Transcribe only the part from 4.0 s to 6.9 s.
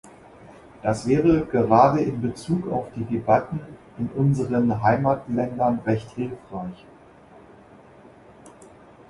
unseren Heimatländern recht hilfreich.